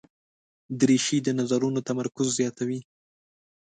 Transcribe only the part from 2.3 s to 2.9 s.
زیاتوي.